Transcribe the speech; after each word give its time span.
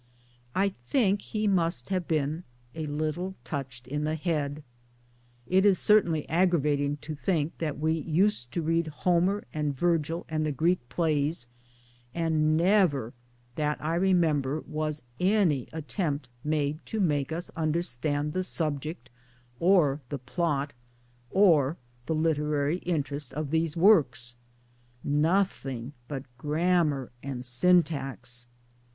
I 0.55 0.69
think 0.87 1.21
he 1.21 1.45
must 1.45 1.89
have 1.89 2.07
been 2.07 2.43
a 2.73 2.87
little 2.87 3.35
touched 3.43 3.87
in 3.87 4.03
the 4.03 4.15
head. 4.15 4.63
It 5.45 5.63
is 5.63 5.77
certainly 5.77 6.27
aggravating 6.27 6.97
to 7.01 7.13
think 7.13 7.55
that 7.59 7.77
we 7.77 7.93
used 7.93 8.51
to 8.53 8.63
read 8.63 8.87
Homer 8.87 9.43
and 9.53 9.75
Virgil 9.77 10.25
and 10.27 10.43
the 10.43 10.51
Greek 10.51 10.79
plays, 10.89 11.45
and 12.15 12.57
never 12.57 13.13
that 13.53 13.77
I 13.79 13.93
remember 13.93 14.61
was 14.61 15.03
any 15.19 15.67
attempt 15.71 16.29
made 16.43 16.83
to 16.87 16.99
make 16.99 17.31
us 17.31 17.51
under 17.55 17.83
stand 17.83 18.33
the 18.33 18.43
subject 18.43 19.07
or 19.59 20.01
the 20.09 20.17
plot 20.17 20.73
or 21.29 21.77
the 22.07 22.15
literary 22.15 22.77
interest 22.79 23.33
of 23.33 23.51
these 23.51 23.77
works 23.77 24.35
nothing 25.03 25.93
but 26.07 26.23
grammar 26.39 27.11
and 27.21 27.45
syntax. 27.45 28.47